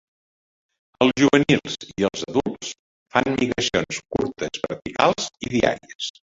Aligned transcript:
Els 1.05 1.11
juvenils 1.23 1.75
i 1.91 2.07
els 2.09 2.23
adults 2.29 2.71
fan 3.17 3.29
migracions 3.43 4.01
curtes 4.17 4.63
verticals 4.65 5.29
i 5.49 5.55
diàries. 5.55 6.11